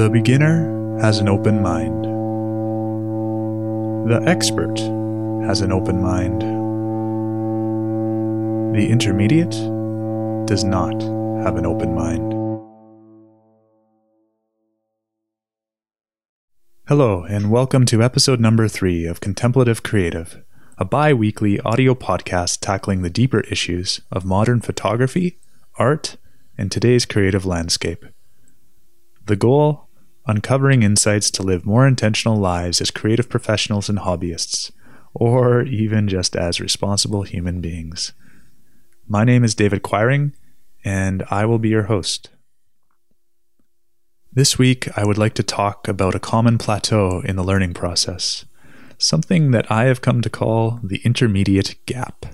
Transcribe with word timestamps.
The 0.00 0.08
beginner 0.08 0.98
has 1.02 1.18
an 1.18 1.28
open 1.28 1.60
mind. 1.60 2.06
The 4.08 4.22
expert 4.26 4.78
has 5.46 5.60
an 5.60 5.72
open 5.72 6.00
mind. 6.00 6.40
The 8.74 8.88
intermediate 8.88 9.50
does 10.46 10.64
not 10.64 10.94
have 11.42 11.56
an 11.58 11.66
open 11.66 11.94
mind. 11.94 12.32
Hello, 16.88 17.24
and 17.24 17.50
welcome 17.50 17.84
to 17.84 18.02
episode 18.02 18.40
number 18.40 18.68
three 18.68 19.04
of 19.04 19.20
Contemplative 19.20 19.82
Creative, 19.82 20.42
a 20.78 20.86
bi 20.86 21.12
weekly 21.12 21.60
audio 21.60 21.94
podcast 21.94 22.60
tackling 22.62 23.02
the 23.02 23.10
deeper 23.10 23.40
issues 23.40 24.00
of 24.10 24.24
modern 24.24 24.62
photography, 24.62 25.38
art, 25.78 26.16
and 26.56 26.72
today's 26.72 27.04
creative 27.04 27.44
landscape. 27.44 28.06
The 29.26 29.36
goal 29.36 29.89
uncovering 30.30 30.84
insights 30.84 31.30
to 31.32 31.42
live 31.42 31.66
more 31.66 31.86
intentional 31.86 32.36
lives 32.36 32.80
as 32.80 32.92
creative 32.92 33.28
professionals 33.28 33.88
and 33.88 33.98
hobbyists, 33.98 34.70
or 35.12 35.62
even 35.62 36.06
just 36.06 36.36
as 36.36 36.60
responsible 36.60 37.22
human 37.22 37.60
beings. 37.60 38.12
My 39.08 39.24
name 39.24 39.42
is 39.42 39.56
David 39.56 39.82
Quiring, 39.82 40.32
and 40.84 41.24
I 41.30 41.44
will 41.46 41.58
be 41.58 41.68
your 41.68 41.82
host. 41.84 42.30
This 44.32 44.56
week, 44.56 44.88
I 44.96 45.04
would 45.04 45.18
like 45.18 45.34
to 45.34 45.42
talk 45.42 45.88
about 45.88 46.14
a 46.14 46.20
common 46.20 46.56
plateau 46.56 47.20
in 47.24 47.34
the 47.34 47.42
learning 47.42 47.74
process, 47.74 48.44
something 48.98 49.50
that 49.50 49.68
I 49.68 49.86
have 49.86 50.00
come 50.00 50.22
to 50.22 50.30
call 50.30 50.78
the 50.84 51.00
intermediate 51.04 51.74
gap. 51.86 52.26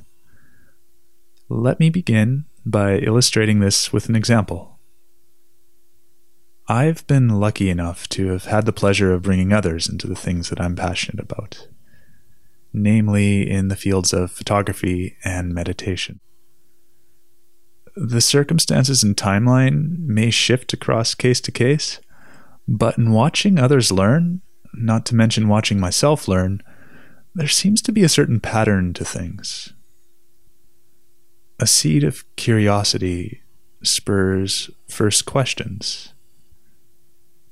Let 1.49 1.81
me 1.81 1.89
begin 1.89 2.45
by 2.67 2.99
illustrating 2.99 3.61
this 3.61 3.91
with 3.91 4.11
an 4.11 4.17
example. 4.17 4.76
I've 6.69 7.07
been 7.07 7.29
lucky 7.29 7.71
enough 7.71 8.09
to 8.11 8.29
have 8.29 8.47
had 8.47 8.67
the 8.67 8.73
pleasure 8.73 9.13
of 9.13 9.23
bringing 9.23 9.53
others 9.53 9.89
into 9.89 10.09
the 10.09 10.17
things 10.17 10.51
that 10.51 10.61
I'm 10.61 10.75
passionate 10.75 11.23
about, 11.23 11.69
namely 12.73 13.49
in 13.49 13.69
the 13.69 13.77
fields 13.77 14.13
of 14.13 14.33
photography 14.33 15.17
and 15.25 15.55
meditation. 15.55 16.19
The 17.95 18.21
circumstances 18.21 19.05
and 19.05 19.17
timeline 19.17 19.97
may 20.07 20.31
shift 20.31 20.73
across 20.73 21.15
case 21.15 21.41
to 21.43 21.53
case, 21.53 22.01
but 22.67 22.99
in 22.99 23.13
watching 23.13 23.61
others 23.61 23.93
learn, 23.93 24.43
not 24.75 25.07
to 25.07 25.15
mention 25.15 25.47
watching 25.47 25.79
myself 25.79 26.27
learn, 26.27 26.63
there 27.33 27.47
seems 27.47 27.81
to 27.83 27.93
be 27.93 28.03
a 28.03 28.09
certain 28.09 28.41
pattern 28.41 28.93
to 28.95 29.05
things. 29.05 29.73
A 31.61 31.67
seed 31.67 32.03
of 32.03 32.25
curiosity 32.35 33.43
spurs 33.83 34.69
first 34.89 35.27
questions 35.27 36.13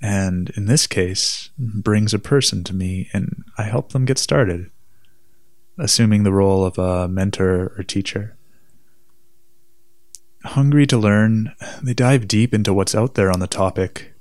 and 0.05 0.50
in 0.50 0.66
this 0.66 0.86
case 0.86 1.48
brings 1.58 2.12
a 2.12 2.19
person 2.19 2.62
to 2.64 2.74
me 2.74 3.08
and 3.14 3.42
I 3.56 3.62
help 3.62 3.92
them 3.92 4.05
get 4.05 4.19
started, 4.19 4.70
assuming 5.78 6.24
the 6.24 6.33
role 6.33 6.62
of 6.62 6.77
a 6.77 7.08
mentor 7.08 7.72
or 7.78 7.83
teacher. 7.84 8.36
Hungry 10.44 10.86
to 10.88 10.98
learn, 10.98 11.55
they 11.83 11.94
dive 11.94 12.28
deep 12.28 12.52
into 12.52 12.74
what's 12.74 12.94
out 12.94 13.14
there 13.14 13.33
on 13.33 13.41
the 13.41 13.46
topic. 13.46 14.12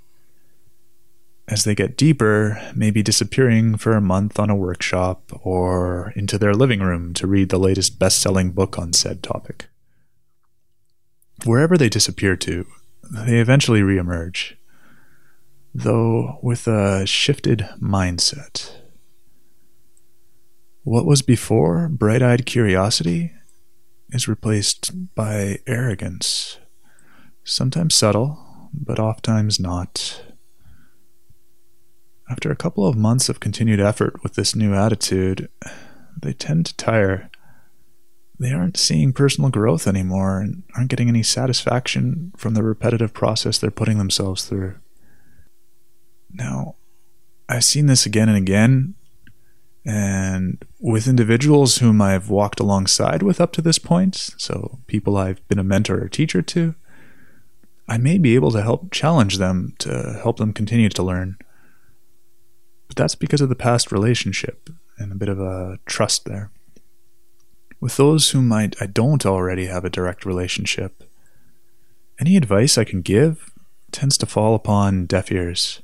As 1.50 1.66
they 1.66 1.76
get 1.76 1.98
deeper, 1.98 2.62
maybe 2.74 3.04
disappearing 3.04 3.76
for 3.76 3.92
a 3.92 4.00
month 4.00 4.40
on 4.40 4.50
a 4.50 4.56
workshop 4.56 5.38
or 5.44 6.14
into 6.16 6.38
their 6.38 6.54
living 6.54 6.80
room 6.80 7.14
to 7.16 7.28
read 7.28 7.50
the 7.50 7.60
latest 7.60 8.00
best 8.00 8.22
selling 8.22 8.52
book 8.52 8.80
on 8.80 8.94
said 8.94 9.22
topic. 9.22 9.68
Wherever 11.44 11.78
they 11.78 11.90
disappear 11.90 12.38
to, 12.38 12.66
they 13.12 13.40
eventually 13.40 13.82
reemerge 13.82 14.54
though 15.74 16.40
with 16.42 16.68
a 16.68 17.06
shifted 17.06 17.68
mindset. 17.82 18.72
What 20.84 21.06
was 21.06 21.22
before 21.22 21.88
bright 21.90 22.22
eyed 22.22 22.46
curiosity 22.46 23.32
is 24.10 24.28
replaced 24.28 25.16
by 25.16 25.60
arrogance, 25.66 26.60
sometimes 27.44 27.96
subtle, 27.96 28.70
but 28.74 29.00
oftentimes 29.00 29.60
not. 29.60 30.22
After 32.30 32.52
a 32.52 32.56
couple 32.56 32.88
of 32.88 32.96
months 32.96 33.30
of 33.30 33.40
continued 33.40 33.80
effort 33.80 34.22
with 34.24 34.36
this 34.36 34.56
new 34.56 34.74
attitude, 34.74 35.50
they 36.22 36.34
tend 36.34 36.66
to 36.68 36.76
tire. 36.76 37.30
They 38.40 38.52
aren't 38.52 38.78
seeing 38.78 39.14
personal 39.14 39.50
growth 39.50 39.88
anymore 39.88 40.40
and 40.40 40.64
aren't 40.76 40.90
getting 40.90 41.10
any 41.10 41.24
satisfaction 41.24 42.34
from 42.38 42.54
the 42.54 42.64
repetitive 42.64 43.14
process 43.14 43.58
they're 43.58 43.72
putting 43.72 43.98
themselves 43.98 44.46
through. 44.46 44.76
Now, 46.34 46.76
I've 47.48 47.64
seen 47.64 47.86
this 47.86 48.06
again 48.06 48.30
and 48.30 48.38
again, 48.38 48.96
and 49.86 50.64
with 50.80 51.08
individuals 51.08 51.78
whom 51.78 52.02
I've 52.02 52.30
walked 52.30 52.60
alongside 52.60 53.22
with 53.22 53.42
up 53.42 53.52
to 53.54 53.62
this 53.62 53.80
point, 53.80 54.16
so 54.16 54.80
people 54.88 55.18
I've 55.18 55.46
been 55.48 55.60
a 55.60 55.64
mentor 55.64 56.02
or 56.02 56.08
teacher 56.08 56.42
to, 56.42 56.76
I 57.88 57.98
may 57.98 58.18
be 58.18 58.36
able 58.36 58.52
to 58.52 58.62
help 58.62 58.92
challenge 58.92 59.38
them 59.38 59.76
to 59.80 60.20
help 60.24 60.38
them 60.38 60.54
continue 60.54 60.90
to 60.90 61.04
learn. 61.04 61.38
But 62.88 62.96
that's 62.96 63.16
because 63.16 63.42
of 63.42 63.50
the 63.50 63.56
past 63.56 63.92
relationship 63.92 64.70
and 64.98 65.12
a 65.12 65.16
bit 65.16 65.30
of 65.30 65.40
a 65.40 65.80
trust 65.86 66.26
there. 66.26 66.52
With 67.82 67.98
those 67.98 68.30
whom 68.30 68.54
I, 68.54 68.72
I 68.80 68.86
don't 68.86 69.26
already 69.26 69.66
have 69.66 69.84
a 69.84 69.90
direct 69.90 70.26
relationship, 70.26 71.04
any 72.20 72.38
advice 72.38 72.78
I 72.78 72.86
can 72.86 73.02
give 73.02 73.52
tends 73.92 74.18
to 74.20 74.26
fall 74.26 74.56
upon 74.56 75.06
deaf 75.06 75.32
ears. 75.32 75.82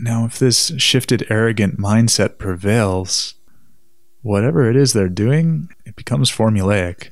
Now, 0.00 0.24
if 0.24 0.38
this 0.38 0.72
shifted, 0.78 1.26
arrogant 1.28 1.78
mindset 1.78 2.38
prevails, 2.38 3.34
whatever 4.22 4.70
it 4.70 4.76
is 4.76 4.92
they're 4.92 5.10
doing, 5.10 5.68
it 5.84 5.94
becomes 5.94 6.30
formulaic. 6.30 7.10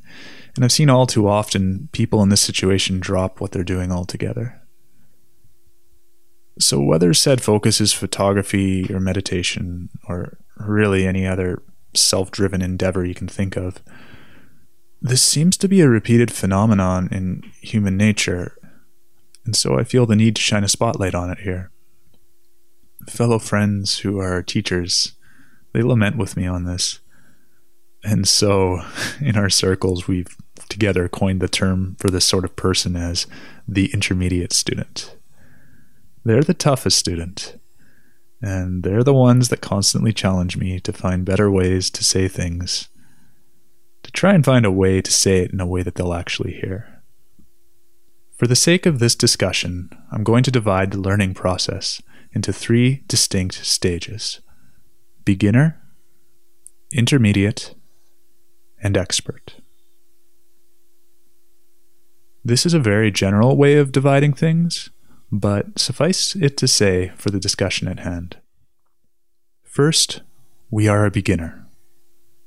And 0.57 0.65
I've 0.65 0.73
seen 0.73 0.89
all 0.89 1.07
too 1.07 1.29
often 1.29 1.91
people 1.93 2.23
in 2.23 2.31
this 2.31 2.41
situation 2.41 2.99
drop 2.99 3.41
what 3.41 3.53
they're 3.53 3.63
doing 3.63 3.93
altogether. 3.93 4.63
So, 6.59 6.81
whether 6.81 7.13
said 7.13 7.43
focus 7.43 7.79
is 7.81 7.93
photography 7.93 8.93
or 8.93 9.01
meditation, 9.01 9.91
or 10.09 10.39
really 10.57 11.07
any 11.07 11.27
other 11.27 11.63
self 11.95 12.31
driven 12.31 12.63
endeavor 12.63 13.05
you 13.05 13.15
can 13.15 13.29
think 13.29 13.57
of, 13.57 13.83
this 15.01 15.23
seems 15.23 15.59
to 15.59 15.69
be 15.69 15.83
a 15.83 15.89
repeated 15.89 16.33
phenomenon 16.33 17.09
in 17.13 17.43
human 17.61 17.97
nature. 17.99 18.57
And 19.45 19.55
so 19.55 19.79
I 19.79 19.85
feel 19.85 20.07
the 20.07 20.17
need 20.17 20.37
to 20.37 20.43
shine 20.43 20.65
a 20.65 20.69
spotlight 20.69 21.15
on 21.15 21.31
it 21.31 21.39
here 21.39 21.71
fellow 23.09 23.39
friends 23.39 23.99
who 23.99 24.19
are 24.19 24.43
teachers, 24.43 25.13
they 25.73 25.83
lament 25.83 26.17
with 26.17 26.37
me 26.37 26.47
on 26.47 26.65
this. 26.65 27.01
And 28.05 28.27
so 28.27 28.81
in 29.21 29.37
our 29.37 29.51
circles, 29.51 30.07
we've 30.07 30.37
together 30.69 31.09
coined 31.09 31.41
the 31.41 31.49
term 31.49 31.97
for 31.99 32.11
this 32.11 32.25
sort 32.25 32.45
of 32.45 32.57
person 32.57 32.97
as 32.97 33.27
the 33.67 33.93
intermediate 33.93 34.53
student. 34.53 35.17
They're 36.25 36.43
the 36.43 36.55
toughest 36.55 36.99
student. 36.99 37.59
And 38.41 38.85
they're 38.85 39.03
the 39.03 39.15
ones 39.15 39.49
that 39.49 39.61
constantly 39.61 40.13
challenge 40.13 40.57
me 40.57 40.79
to 40.81 40.93
find 40.93 41.25
better 41.25 41.51
ways 41.51 41.91
to 41.91 42.05
say 42.05 42.29
things, 42.29 42.89
to 44.05 44.13
try 44.13 44.33
and 44.33 44.45
find 44.45 44.65
a 44.65 44.71
way 44.71 45.01
to 45.01 45.11
say 45.11 45.43
it 45.43 45.53
in 45.53 45.61
a 45.61 45.67
way 45.67 45.83
that 45.83 45.97
they'll 45.97 46.15
actually 46.15 46.53
hear. 46.53 47.03
For 48.37 48.47
the 48.47 48.55
sake 48.55 48.87
of 48.87 49.01
this 49.01 49.17
discussion, 49.17 49.91
I'm 50.13 50.23
going 50.23 50.45
to 50.45 50.53
divide 50.53 50.93
the 50.93 51.01
learning 51.01 51.35
process 51.35 52.01
into 52.39 52.53
three 52.53 53.03
distinct 53.09 53.67
stages 53.67 54.41
beginner, 55.25 55.83
intermediate, 56.93 57.75
and 58.81 58.97
expert. 58.97 59.57
This 62.45 62.65
is 62.65 62.75
a 62.75 62.79
very 62.79 63.11
general 63.11 63.57
way 63.57 63.75
of 63.77 63.91
dividing 63.91 64.35
things, 64.35 64.89
but 65.33 65.81
suffice 65.81 66.37
it 66.37 66.57
to 66.59 66.69
say 66.69 67.11
for 67.17 67.31
the 67.31 67.41
discussion 67.41 67.89
at 67.89 67.99
hand. 67.99 68.37
First, 69.65 70.23
we 70.71 70.87
are 70.87 71.05
a 71.05 71.11
beginner. 71.11 71.67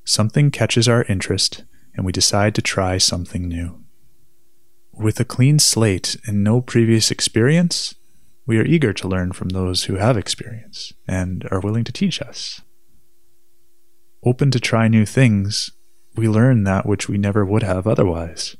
Something 0.05 0.51
catches 0.51 0.87
our 0.87 1.03
interest, 1.09 1.65
and 1.95 2.05
we 2.05 2.13
decide 2.13 2.55
to 2.55 2.61
try 2.61 2.97
something 2.97 3.45
new. 3.45 3.83
With 4.93 5.19
a 5.19 5.25
clean 5.25 5.59
slate 5.59 6.15
and 6.25 6.45
no 6.45 6.61
previous 6.61 7.11
experience, 7.11 7.93
we 8.45 8.57
are 8.57 8.65
eager 8.65 8.93
to 8.93 9.07
learn 9.07 9.31
from 9.31 9.49
those 9.49 9.83
who 9.83 9.95
have 9.95 10.17
experience 10.17 10.93
and 11.07 11.47
are 11.51 11.59
willing 11.59 11.83
to 11.83 11.91
teach 11.91 12.21
us. 12.21 12.61
Open 14.23 14.51
to 14.51 14.59
try 14.59 14.87
new 14.87 15.05
things, 15.05 15.71
we 16.15 16.27
learn 16.27 16.63
that 16.63 16.85
which 16.85 17.07
we 17.07 17.17
never 17.17 17.45
would 17.45 17.63
have 17.63 17.87
otherwise. 17.87 18.55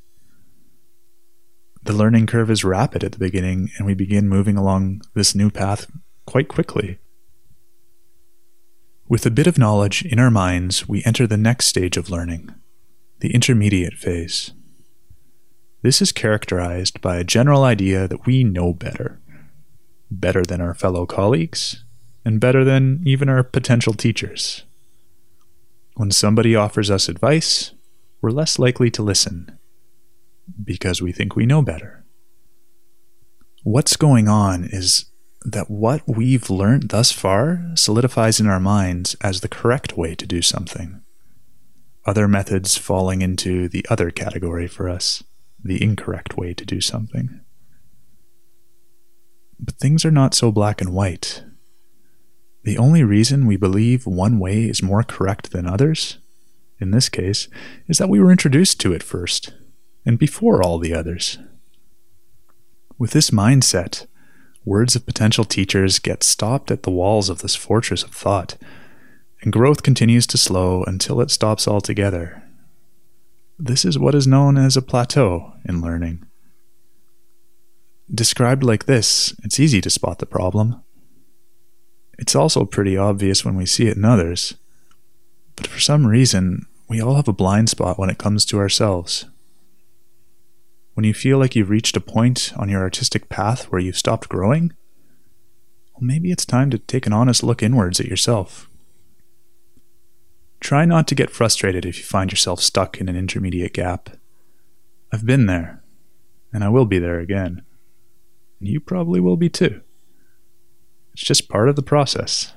The 1.84 1.94
learning 1.94 2.28
curve 2.28 2.52
is 2.52 2.64
rapid 2.64 3.04
at 3.04 3.12
the 3.12 3.20
beginning, 3.20 3.70
and 3.78 3.88
we 3.88 3.94
begin 3.94 4.30
moving 4.30 4.56
along 4.56 5.02
this 5.16 5.34
new 5.34 5.50
path 5.50 5.92
quite 6.26 6.48
quickly. 6.48 7.00
With 9.08 9.26
a 9.26 9.32
bit 9.32 9.48
of 9.48 9.58
knowledge 9.58 10.06
in 10.06 10.20
our 10.20 10.32
minds, 10.32 10.88
we 10.88 11.04
enter 11.06 11.28
the 11.28 11.38
next 11.38 11.66
stage 11.66 11.98
of 11.98 12.10
learning, 12.10 12.54
the 13.20 13.34
intermediate 13.34 13.96
phase. 13.96 14.54
This 15.82 16.02
is 16.02 16.12
characterized 16.12 17.02
by 17.02 17.18
a 17.18 17.24
general 17.24 17.64
idea 17.64 18.08
that 18.08 18.26
we 18.26 18.44
know 18.44 18.74
better 18.74 19.21
better 20.12 20.44
than 20.44 20.62
our 20.62 20.74
fellow 20.74 21.06
colleagues, 21.06 21.84
and 22.24 22.40
better 22.40 22.64
than 22.64 23.02
even 23.06 23.30
our 23.30 23.44
potential 23.44 23.94
teachers. 23.94 24.64
When 25.96 26.12
somebody 26.12 26.56
offers 26.56 26.92
us 26.92 27.10
advice, 27.10 27.72
we're 28.22 28.32
less 28.32 28.60
likely 28.60 28.92
to 28.92 29.02
listen 29.02 29.58
because 30.64 31.02
we 31.02 31.12
think 31.12 31.36
we 31.36 31.46
know 31.46 31.62
better. 31.62 32.04
What's 33.64 33.96
going 33.96 34.28
on 34.28 34.66
is 34.66 35.06
that 35.44 35.70
what 35.70 36.02
we've 36.08 36.50
learned 36.50 36.90
thus 36.90 37.12
far 37.12 37.64
solidifies 37.76 38.40
in 38.40 38.48
our 38.48 38.60
minds 38.60 39.16
as 39.22 39.42
the 39.42 39.48
correct 39.48 39.98
way 39.98 40.14
to 40.16 40.26
do 40.26 40.42
something. 40.42 41.02
Other 42.06 42.28
methods 42.28 42.78
falling 42.78 43.22
into 43.22 43.70
the 43.70 43.86
other 43.90 44.12
category 44.12 44.68
for 44.68 44.90
us, 44.90 45.24
the 45.64 45.82
incorrect 45.82 46.38
way 46.38 46.54
to 46.54 46.66
do 46.66 46.82
something. 46.82 47.42
But 49.62 49.76
things 49.76 50.04
are 50.04 50.12
not 50.12 50.34
so 50.34 50.52
black 50.52 50.82
and 50.82 50.92
white. 50.92 51.44
The 52.64 52.78
only 52.78 53.04
reason 53.04 53.46
we 53.46 53.58
believe 53.58 54.06
one 54.06 54.40
way 54.40 54.64
is 54.66 54.84
more 54.84 55.04
correct 55.04 55.52
than 55.52 55.68
others, 55.68 56.18
in 56.80 56.92
this 56.92 57.10
case, 57.10 57.48
is 57.88 58.00
that 58.00 58.10
we 58.10 58.20
were 58.20 58.32
introduced 58.32 58.80
to 58.82 58.94
it 58.94 59.04
first, 59.04 59.54
and 60.06 60.18
before 60.18 60.64
all 60.64 60.80
the 60.80 60.94
others. 60.94 61.38
With 62.98 63.12
this 63.12 63.30
mindset, 63.30 64.08
words 64.66 64.96
of 64.96 65.06
potential 65.06 65.44
teachers 65.44 66.00
get 66.00 66.24
stopped 66.24 66.72
at 66.72 66.84
the 66.84 66.92
walls 66.92 67.30
of 67.30 67.42
this 67.42 67.56
fortress 67.56 68.04
of 68.04 68.12
thought, 68.12 68.58
and 69.42 69.54
growth 69.54 69.84
continues 69.84 70.28
to 70.28 70.38
slow 70.38 70.84
until 70.84 71.22
it 71.22 71.32
stops 71.32 71.68
altogether. 71.68 72.44
This 73.58 73.86
is 73.86 73.98
what 73.98 74.16
is 74.16 74.28
known 74.28 74.58
as 74.58 74.76
a 74.76 74.82
plateau 74.82 75.54
in 75.66 75.82
learning. 75.82 76.26
Described 78.14 78.64
like 78.64 78.86
this, 78.86 79.34
it's 79.42 79.60
easy 79.60 79.80
to 79.80 79.90
spot 79.90 80.20
the 80.20 80.26
problem. 80.26 80.84
It's 82.20 82.36
also 82.36 82.66
pretty 82.66 82.98
obvious 82.98 83.46
when 83.46 83.56
we 83.56 83.66
see 83.66 83.88
it 83.88 83.96
in 83.96 84.04
others. 84.04 84.56
But 85.56 85.68
for 85.68 85.80
some 85.80 86.06
reason, 86.06 86.66
we 86.90 87.02
all 87.02 87.16
have 87.16 87.30
a 87.30 87.34
blind 87.34 87.70
spot 87.70 87.98
when 87.98 88.10
it 88.10 88.18
comes 88.18 88.44
to 88.46 88.60
ourselves. 88.60 89.26
When 90.94 91.06
you 91.06 91.14
feel 91.14 91.38
like 91.38 91.56
you've 91.56 91.70
reached 91.70 91.96
a 91.96 92.02
point 92.02 92.52
on 92.58 92.68
your 92.68 92.82
artistic 92.82 93.30
path 93.30 93.72
where 93.72 93.80
you've 93.80 93.98
stopped 93.98 94.28
growing, 94.28 94.74
well, 95.94 96.02
maybe 96.02 96.32
it's 96.32 96.46
time 96.46 96.70
to 96.72 96.80
take 96.80 97.08
an 97.08 97.14
honest 97.14 97.44
look 97.44 97.64
inwards 97.64 98.02
at 98.02 98.08
yourself. 98.08 98.70
Try 100.60 100.84
not 100.84 101.08
to 101.08 101.16
get 101.16 101.32
frustrated 101.32 101.86
if 101.86 101.98
you 101.98 102.04
find 102.04 102.30
yourself 102.30 102.62
stuck 102.62 103.00
in 103.00 103.08
an 103.08 103.16
intermediate 103.16 103.74
gap. 103.74 104.10
I've 105.14 105.26
been 105.26 105.46
there, 105.46 105.82
and 106.52 106.62
I 106.62 106.70
will 106.70 106.86
be 106.86 107.00
there 107.00 107.20
again. 107.20 107.64
You 108.62 108.80
probably 108.80 109.20
will 109.20 109.38
be 109.38 109.50
too. 109.50 109.82
It's 111.14 111.24
just 111.24 111.50
part 111.50 111.68
of 111.68 111.76
the 111.76 111.82
process. 111.82 112.54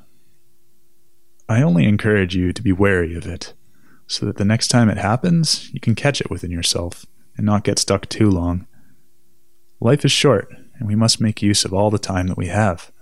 I 1.48 1.62
only 1.62 1.86
encourage 1.86 2.36
you 2.36 2.52
to 2.52 2.62
be 2.62 2.72
wary 2.72 3.16
of 3.16 3.26
it, 3.26 3.54
so 4.06 4.26
that 4.26 4.36
the 4.36 4.44
next 4.44 4.68
time 4.68 4.88
it 4.88 4.98
happens, 4.98 5.70
you 5.72 5.80
can 5.80 5.94
catch 5.94 6.20
it 6.20 6.30
within 6.30 6.50
yourself 6.50 7.06
and 7.36 7.46
not 7.46 7.64
get 7.64 7.78
stuck 7.78 8.08
too 8.08 8.30
long. 8.30 8.66
Life 9.80 10.04
is 10.04 10.12
short, 10.12 10.48
and 10.78 10.86
we 10.86 10.94
must 10.94 11.20
make 11.20 11.42
use 11.42 11.64
of 11.64 11.72
all 11.72 11.90
the 11.90 11.98
time 11.98 12.28
that 12.28 12.38
we 12.38 12.46
have. 12.46 12.92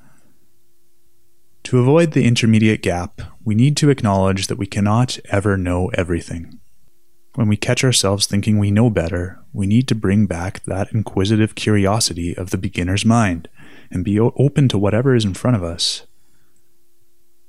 To 1.64 1.78
avoid 1.78 2.12
the 2.12 2.24
intermediate 2.24 2.82
gap, 2.82 3.20
we 3.44 3.54
need 3.54 3.76
to 3.78 3.90
acknowledge 3.90 4.46
that 4.46 4.58
we 4.58 4.66
cannot 4.66 5.18
ever 5.28 5.56
know 5.56 5.88
everything. 5.94 6.60
When 7.34 7.48
we 7.48 7.56
catch 7.56 7.82
ourselves 7.82 8.26
thinking 8.26 8.58
we 8.58 8.70
know 8.70 8.90
better, 8.90 9.40
we 9.52 9.66
need 9.66 9.88
to 9.88 9.94
bring 9.94 10.26
back 10.26 10.62
that 10.64 10.92
inquisitive 10.92 11.54
curiosity 11.54 12.36
of 12.36 12.50
the 12.50 12.58
beginner's 12.58 13.04
mind 13.04 13.48
and 13.90 14.04
be 14.04 14.20
open 14.20 14.68
to 14.68 14.78
whatever 14.78 15.14
is 15.14 15.24
in 15.24 15.34
front 15.34 15.56
of 15.56 15.64
us. 15.64 16.06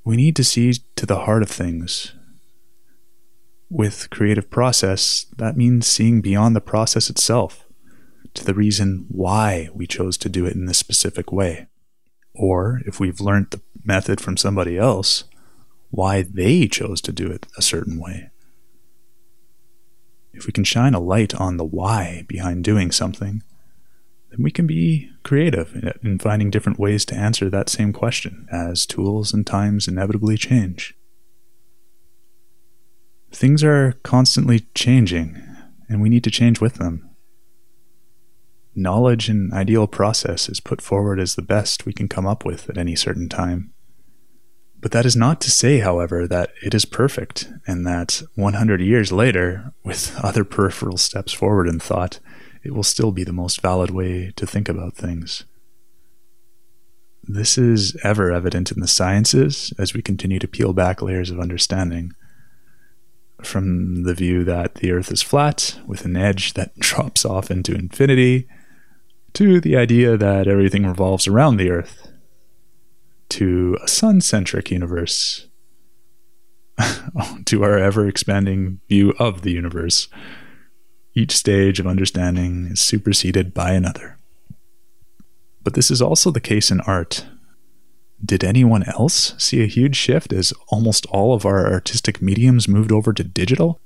We 0.06 0.16
need 0.16 0.36
to 0.38 0.44
see 0.44 0.74
to 0.96 1.06
the 1.06 1.22
heart 1.22 1.44
of 1.44 1.50
things, 1.50 2.14
with 3.74 4.12
creative 4.12 4.52
process, 4.52 5.26
that 5.38 5.58
means 5.58 5.88
seeing 5.88 6.22
beyond 6.22 6.56
the 6.56 6.62
process 6.62 7.10
itself 7.10 7.66
to 8.36 8.46
the 8.46 8.54
reason 8.54 9.06
why 9.10 9.70
we 9.74 9.88
chose 9.88 10.16
to 10.20 10.30
do 10.30 10.46
it 10.46 10.54
in 10.54 10.66
this 10.66 10.78
specific 10.78 11.32
way. 11.32 11.66
Or 12.36 12.82
if 12.86 13.00
we've 13.00 13.20
learned 13.20 13.48
the 13.50 13.62
method 13.84 14.22
from 14.22 14.38
somebody 14.38 14.78
else, 14.78 15.24
why 15.90 16.22
they 16.22 16.68
chose 16.68 17.02
to 17.02 17.12
do 17.12 17.32
it 17.32 17.48
a 17.58 17.64
certain 17.64 18.00
way. 18.00 18.30
If 20.34 20.48
we 20.48 20.52
can 20.54 20.64
shine 20.64 20.94
a 20.94 21.00
light 21.00 21.36
on 21.36 21.58
the 21.58 21.66
why 21.66 22.26
behind 22.28 22.64
doing 22.64 22.92
something, 22.92 23.44
then 24.30 24.44
we 24.44 24.52
can 24.52 24.66
be 24.66 25.10
creative 25.24 25.76
in 26.04 26.18
finding 26.18 26.50
different 26.50 26.80
ways 26.80 27.06
to 27.06 27.16
answer 27.16 27.50
that 27.50 27.70
same 27.70 27.94
question 27.94 28.48
as 28.52 28.86
tools 28.86 29.32
and 29.32 29.46
times 29.46 29.88
inevitably 29.88 30.38
change. 30.38 30.96
Things 33.32 33.64
are 33.64 33.94
constantly 34.04 34.68
changing, 34.76 35.42
and 35.90 36.02
we 36.02 36.10
need 36.10 36.24
to 36.24 36.32
change 36.32 36.60
with 36.62 36.76
them. 36.76 37.10
Knowledge 38.76 39.30
and 39.30 39.54
ideal 39.54 39.86
process 39.88 40.50
is 40.50 40.60
put 40.60 40.82
forward 40.82 41.20
as 41.20 41.36
the 41.36 41.42
best 41.44 41.86
we 41.86 41.94
can 41.94 42.08
come 42.08 42.26
up 42.26 42.44
with 42.44 42.70
at 42.70 42.78
any 42.78 42.96
certain 42.96 43.30
time. 43.30 43.73
But 44.84 44.92
that 44.92 45.06
is 45.06 45.16
not 45.16 45.40
to 45.42 45.50
say, 45.50 45.80
however, 45.80 46.28
that 46.28 46.52
it 46.62 46.76
is 46.76 46.84
perfect, 46.84 47.50
and 47.66 47.88
that 47.88 48.22
100 48.36 48.82
years 48.82 49.14
later, 49.14 49.74
with 49.82 50.14
other 50.22 50.44
peripheral 50.44 50.98
steps 50.98 51.32
forward 51.32 51.70
in 51.70 51.80
thought, 51.80 52.20
it 52.64 52.74
will 52.74 52.84
still 52.84 53.14
be 53.14 53.24
the 53.24 53.32
most 53.32 53.62
valid 53.62 53.92
way 53.92 54.34
to 54.36 54.46
think 54.46 54.68
about 54.68 54.96
things. 54.96 55.46
This 57.24 57.58
is 57.58 57.96
ever 58.04 58.34
evident 58.34 58.74
in 58.74 58.82
the 58.82 58.88
sciences 58.88 59.72
as 59.80 59.94
we 59.94 60.02
continue 60.02 60.40
to 60.40 60.50
peel 60.50 60.74
back 60.74 61.02
layers 61.02 61.32
of 61.32 61.40
understanding 61.40 62.12
from 63.42 64.04
the 64.04 64.14
view 64.14 64.44
that 64.44 64.76
the 64.76 64.92
Earth 64.92 65.14
is 65.14 65.22
flat 65.22 65.80
with 65.88 66.04
an 66.04 66.18
edge 66.18 66.56
that 66.56 66.76
drops 66.80 67.24
off 67.24 67.50
into 67.50 67.74
infinity, 67.74 68.50
to 69.32 69.62
the 69.62 69.78
idea 69.78 70.18
that 70.18 70.46
everything 70.46 70.86
revolves 70.86 71.26
around 71.26 71.56
the 71.56 71.70
Earth, 71.70 72.13
to 73.34 73.78
a 73.84 73.88
sun 73.88 74.22
centric 74.22 74.70
universe, 74.72 75.48
to 77.46 77.64
our 77.64 77.78
ever 77.78 78.08
expanding 78.08 78.80
view 78.88 79.14
of 79.20 79.42
the 79.42 79.52
universe. 79.52 80.08
Each 81.16 81.36
stage 81.36 81.80
of 81.80 81.88
understanding 81.88 82.68
is 82.68 82.80
superseded 82.80 83.54
by 83.54 83.72
another. 83.72 84.18
But 85.64 85.76
this 85.76 85.92
is 85.92 86.02
also 86.02 86.32
the 86.32 86.40
case 86.40 86.72
in 86.72 86.82
art, 86.82 87.26
did 88.24 88.44
anyone 88.44 88.84
else 88.84 89.36
see 89.38 89.62
a 89.62 89.68
huge 89.68 89.96
shift 89.96 90.32
as 90.32 90.54
almost 90.70 91.06
all 91.08 91.34
of 91.34 91.46
our 91.46 91.70
artistic 91.72 92.22
mediums 92.22 92.68
moved 92.70 92.92
over 92.92 93.12
to 93.12 93.24
digital? 93.24 93.82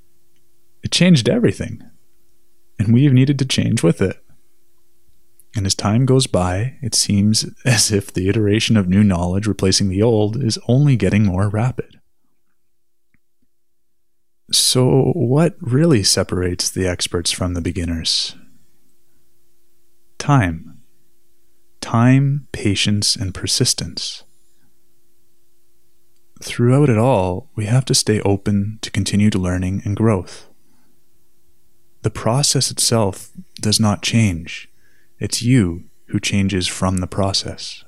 It 0.82 0.92
changed 0.92 1.28
everything, 1.28 1.82
and 2.78 2.94
we've 2.94 3.12
needed 3.12 3.38
to 3.40 3.44
change 3.44 3.82
with 3.82 4.00
it. 4.00 4.22
And 5.54 5.66
as 5.66 5.74
time 5.74 6.06
goes 6.06 6.26
by, 6.26 6.78
it 6.82 6.94
seems 6.94 7.46
as 7.64 7.90
if 7.90 8.12
the 8.12 8.28
iteration 8.28 8.76
of 8.76 8.88
new 8.88 9.02
knowledge 9.02 9.46
replacing 9.46 9.88
the 9.88 10.02
old 10.02 10.42
is 10.42 10.58
only 10.68 10.96
getting 10.96 11.24
more 11.24 11.48
rapid. 11.48 12.00
So, 14.50 15.12
what 15.14 15.56
really 15.60 16.02
separates 16.02 16.70
the 16.70 16.86
experts 16.86 17.30
from 17.30 17.52
the 17.52 17.60
beginners? 17.60 18.34
Time. 20.16 20.78
Time, 21.80 22.48
patience, 22.52 23.14
and 23.14 23.34
persistence 23.34 24.24
throughout 26.42 26.88
it 26.88 26.98
all, 26.98 27.50
we 27.54 27.66
have 27.66 27.84
to 27.86 27.94
stay 27.94 28.20
open 28.20 28.78
to 28.82 28.90
continued 28.90 29.34
learning 29.34 29.82
and 29.84 29.96
growth. 29.96 30.48
The 32.02 32.10
process 32.10 32.70
itself 32.70 33.30
does 33.60 33.80
not 33.80 34.02
change, 34.02 34.68
it's 35.18 35.42
you 35.42 35.84
who 36.06 36.20
changes 36.20 36.66
from 36.66 36.98
the 36.98 37.06
process. 37.06 37.84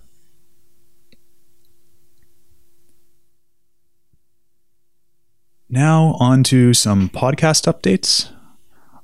Now, 5.69 6.17
on 6.19 6.43
to 6.45 6.75
some 6.75 7.09
podcast 7.09 7.73
updates. 7.73 8.33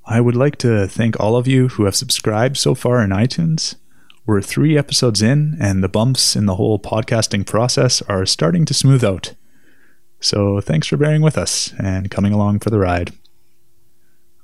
I 0.05 0.21
would 0.21 0.35
like 0.35 0.57
to 0.59 0.89
thank 0.89 1.19
all 1.21 1.37
of 1.37 1.47
you 1.47 1.69
who 1.69 1.85
have 1.85 1.95
subscribed 1.95 2.57
so 2.57 2.75
far 2.75 3.01
in 3.03 3.11
iTunes. 3.11 3.77
We're 4.27 4.43
three 4.43 4.77
episodes 4.77 5.23
in, 5.23 5.57
and 5.61 5.83
the 5.85 5.89
bumps 5.89 6.35
in 6.35 6.47
the 6.47 6.57
whole 6.57 6.81
podcasting 6.81 7.47
process 7.47 8.03
are 8.03 8.27
starting 8.27 8.65
to 8.65 8.75
smooth 8.75 9.05
out. 9.05 9.35
So 10.19 10.61
thanks 10.61 10.89
for 10.89 10.97
bearing 10.97 11.23
with 11.23 11.39
us 11.39 11.73
and 11.79 12.11
coming 12.11 12.33
along 12.33 12.59
for 12.59 12.71
the 12.71 12.81
ride. 12.81 13.13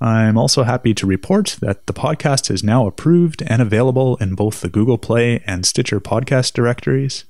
I'm 0.03 0.37
also 0.37 0.63
happy 0.63 0.93
to 0.95 1.07
report 1.07 1.55
that 1.61 1.87
the 1.87 1.93
podcast 1.93 2.51
is 2.51 2.61
now 2.61 2.87
approved 2.87 3.41
and 3.47 3.61
available 3.61 4.17
in 4.17 4.35
both 4.35 4.59
the 4.59 4.67
Google 4.67 4.97
Play 4.97 5.41
and 5.47 5.65
Stitcher 5.65 6.01
podcast 6.01 6.51
directories. 6.51 7.23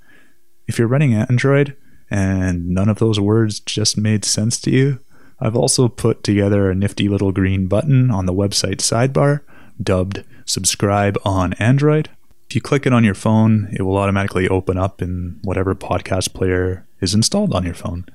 If 0.68 0.80
you're 0.80 0.88
running 0.88 1.14
Android 1.14 1.78
and 2.10 2.70
none 2.70 2.90
of 2.90 2.98
those 2.98 3.20
words 3.20 3.60
just 3.60 3.96
made 3.96 4.26
sense 4.26 4.60
to 4.62 4.72
you, 4.72 5.00
I've 5.40 5.56
also 5.56 5.88
put 5.88 6.24
together 6.24 6.72
a 6.72 6.74
nifty 6.74 7.08
little 7.08 7.32
green 7.32 7.68
button 7.68 8.10
on 8.10 8.26
the 8.26 8.34
website 8.34 8.78
sidebar 8.78 9.42
dubbed 9.80 10.24
Subscribe 10.46 11.16
on 11.24 11.54
Android 11.54 12.10
If 12.50 12.56
you 12.56 12.62
click 12.62 12.88
it 12.88 12.94
on 12.94 13.04
your 13.04 13.14
phone, 13.14 13.70
it 13.72 13.84
will 13.84 13.98
automatically 13.98 14.50
open 14.50 14.80
up 14.80 15.00
in 15.00 15.40
whatever 15.44 15.76
podcast 15.76 16.34
player 16.34 16.88
is 17.02 17.14
installed 17.14 17.54
on 17.54 17.66
your 17.66 17.76
phone. 17.76 18.08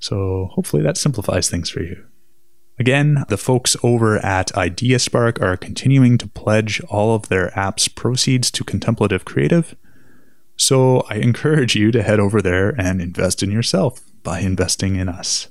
So 0.00 0.48
hopefully 0.50 0.82
that 0.82 0.96
simplifies 0.96 1.48
things 1.48 1.70
for 1.70 1.82
you. 1.84 2.04
Again, 2.82 3.24
the 3.28 3.36
folks 3.36 3.76
over 3.84 4.18
at 4.26 4.48
IdeaSpark 4.54 5.40
are 5.40 5.56
continuing 5.56 6.18
to 6.18 6.26
pledge 6.26 6.80
all 6.88 7.14
of 7.14 7.28
their 7.28 7.56
app's 7.56 7.86
proceeds 7.86 8.50
to 8.50 8.64
Contemplative 8.64 9.24
Creative. 9.24 9.76
So 10.56 11.06
I 11.08 11.18
encourage 11.18 11.76
you 11.76 11.92
to 11.92 12.02
head 12.02 12.18
over 12.18 12.42
there 12.42 12.70
and 12.70 13.00
invest 13.00 13.40
in 13.40 13.52
yourself 13.52 14.00
by 14.24 14.40
investing 14.40 14.96
in 14.96 15.08
us. 15.08 15.46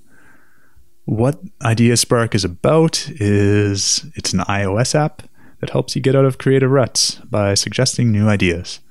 What 1.05 1.41
IdeaSpark 1.59 2.35
is 2.35 2.43
about 2.43 3.07
is 3.11 4.05
it's 4.15 4.33
an 4.33 4.39
iOS 4.41 4.93
app 4.93 5.23
that 5.61 5.69
helps 5.69 5.95
you 5.95 6.01
get 6.01 6.17
out 6.17 6.25
of 6.25 6.37
creative 6.37 6.69
ruts 6.69 7.15
by 7.15 7.53
suggesting 7.53 8.11
new 8.11 8.27
ideas. 8.27 8.81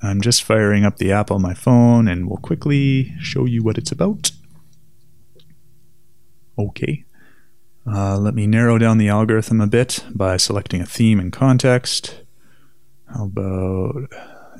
I'm 0.00 0.20
just 0.20 0.44
firing 0.44 0.84
up 0.84 0.98
the 0.98 1.10
app 1.10 1.32
on 1.32 1.42
my 1.42 1.54
phone 1.54 2.06
and 2.06 2.28
we'll 2.28 2.36
quickly 2.36 3.12
show 3.18 3.44
you 3.44 3.64
what 3.64 3.76
it's 3.76 3.90
about. 3.90 4.30
Okay. 6.58 7.04
Uh, 7.86 8.16
let 8.16 8.34
me 8.34 8.46
narrow 8.46 8.78
down 8.78 8.98
the 8.98 9.08
algorithm 9.08 9.60
a 9.60 9.66
bit 9.66 10.04
by 10.14 10.36
selecting 10.36 10.80
a 10.80 10.86
theme 10.86 11.20
and 11.20 11.32
context. 11.32 12.22
How 13.14 13.24
about 13.24 14.08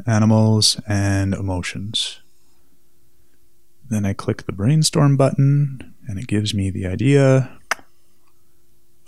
animals 0.06 0.80
and 0.86 1.34
emotions? 1.34 2.20
Then 3.88 4.04
I 4.04 4.12
click 4.12 4.44
the 4.44 4.52
brainstorm 4.52 5.16
button 5.16 5.94
and 6.06 6.18
it 6.18 6.26
gives 6.26 6.54
me 6.54 6.70
the 6.70 6.86
idea 6.86 7.58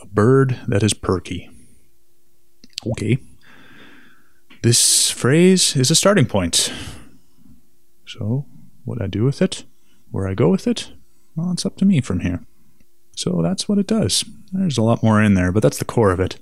a 0.01 0.07
bird 0.07 0.61
that 0.69 0.83
is 0.83 0.95
perky. 0.95 1.51
Okay. 2.87 3.19
This 4.63 5.11
phrase 5.11 5.77
is 5.77 5.91
a 5.91 5.95
starting 5.95 6.27
point. 6.27 6.73
So, 8.07 8.47
what 8.85 9.03
I 9.03 9.07
do 9.07 9.25
with 9.25 9.43
it, 9.43 9.65
where 10.11 10.29
I 10.29 10.35
go 10.35 10.49
with 10.49 10.67
it, 10.67 10.93
well, 11.35 11.53
it's 11.53 11.67
up 11.67 11.77
to 11.79 11.85
me 11.85 12.01
from 12.01 12.21
here. 12.21 12.45
So 13.17 13.41
that's 13.43 13.69
what 13.69 13.79
it 13.79 13.87
does. 13.87 14.25
There's 14.53 14.79
a 14.79 14.83
lot 14.83 15.03
more 15.03 15.21
in 15.21 15.35
there, 15.35 15.51
but 15.51 15.63
that's 15.63 15.79
the 15.79 15.85
core 15.85 16.13
of 16.13 16.21
it. 16.21 16.39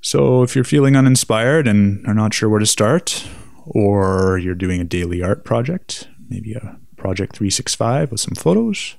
So 0.00 0.42
if 0.42 0.54
you're 0.54 0.64
feeling 0.64 0.96
uninspired 0.96 1.66
and 1.66 2.06
are 2.06 2.14
not 2.14 2.34
sure 2.34 2.48
where 2.48 2.60
to 2.60 2.66
start, 2.66 3.26
or 3.66 4.38
you're 4.38 4.54
doing 4.54 4.80
a 4.80 4.84
daily 4.84 5.22
art 5.22 5.44
project, 5.44 6.06
maybe 6.28 6.52
a 6.52 6.78
project 6.96 7.34
365 7.34 8.10
with 8.10 8.20
some 8.20 8.34
photos, 8.34 8.96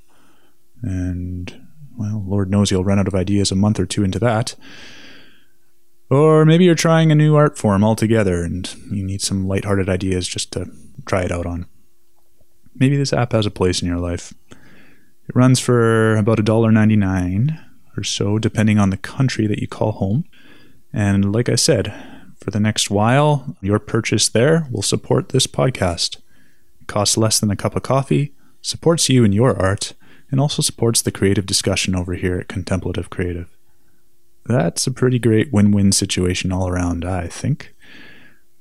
and 0.81 1.67
well, 1.97 2.23
Lord 2.27 2.49
knows 2.49 2.71
you'll 2.71 2.83
run 2.83 2.99
out 2.99 3.07
of 3.07 3.15
ideas 3.15 3.51
a 3.51 3.55
month 3.55 3.79
or 3.79 3.85
two 3.85 4.03
into 4.03 4.19
that. 4.19 4.55
Or 6.09 6.45
maybe 6.45 6.65
you're 6.65 6.75
trying 6.75 7.11
a 7.11 7.15
new 7.15 7.35
art 7.35 7.57
form 7.57 7.83
altogether 7.83 8.43
and 8.43 8.73
you 8.91 9.03
need 9.03 9.21
some 9.21 9.47
lighthearted 9.47 9.89
ideas 9.89 10.27
just 10.27 10.51
to 10.53 10.67
try 11.05 11.23
it 11.23 11.31
out 11.31 11.45
on. 11.45 11.67
Maybe 12.75 12.97
this 12.97 13.13
app 13.13 13.31
has 13.31 13.45
a 13.45 13.51
place 13.51 13.81
in 13.81 13.87
your 13.87 13.99
life. 13.99 14.33
It 15.27 15.35
runs 15.35 15.59
for 15.59 16.15
about 16.17 16.39
$1.99 16.39 17.59
or 17.97 18.03
so, 18.03 18.37
depending 18.37 18.77
on 18.77 18.89
the 18.89 18.97
country 18.97 19.47
that 19.47 19.59
you 19.59 19.67
call 19.67 19.93
home. 19.93 20.25
And 20.93 21.33
like 21.33 21.49
I 21.49 21.55
said, 21.55 21.93
for 22.39 22.51
the 22.51 22.59
next 22.59 22.91
while, 22.91 23.57
your 23.61 23.79
purchase 23.79 24.29
there 24.29 24.67
will 24.71 24.81
support 24.81 25.29
this 25.29 25.47
podcast. 25.47 26.17
It 26.81 26.87
costs 26.87 27.17
less 27.17 27.39
than 27.39 27.49
a 27.49 27.55
cup 27.55 27.75
of 27.75 27.83
coffee, 27.83 28.33
supports 28.61 29.09
you 29.09 29.23
and 29.23 29.33
your 29.33 29.59
art, 29.59 29.93
and 30.29 30.39
also 30.39 30.61
supports 30.61 31.01
the 31.01 31.11
creative 31.11 31.45
discussion 31.45 31.95
over 31.95 32.13
here 32.13 32.39
at 32.39 32.47
Contemplative 32.47 33.09
Creative. 33.09 33.49
That's 34.45 34.85
a 34.85 34.91
pretty 34.91 35.17
great 35.17 35.51
win 35.51 35.71
win 35.71 35.91
situation 35.91 36.51
all 36.51 36.67
around, 36.67 37.03
I 37.03 37.27
think. 37.27 37.73